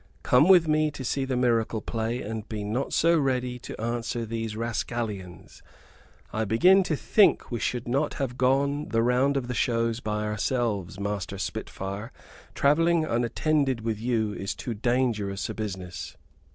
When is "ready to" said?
3.19-3.79